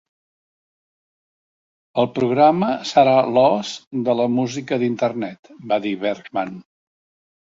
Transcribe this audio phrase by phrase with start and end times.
[2.03, 3.73] "El programa serà l'os
[4.07, 6.53] de la música d'Internet", va dir Bergman.